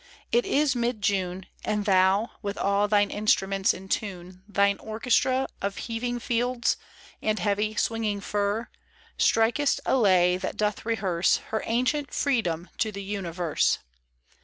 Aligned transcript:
It 0.31 0.47
is 0.47 0.75
mid 0.75 0.99
June, 1.03 1.45
And 1.63 1.85
thou, 1.85 2.31
with 2.41 2.57
all 2.57 2.87
thine 2.87 3.11
instruments 3.11 3.71
in 3.71 3.87
tune, 3.87 4.41
Thine 4.47 4.79
orchestra 4.79 5.45
Of 5.61 5.77
heaving 5.77 6.17
fields, 6.19 6.75
and 7.21 7.37
heavy, 7.37 7.75
swinging 7.75 8.19
fir, 8.19 8.67
Strikest 9.19 9.79
a 9.85 9.95
lay 9.95 10.37
That 10.37 10.57
doth 10.57 10.87
rehearse 10.87 11.37
Her 11.51 11.61
ancient 11.67 12.15
freedom 12.15 12.69
to 12.79 12.91
the 12.91 13.03
universe. 13.03 13.77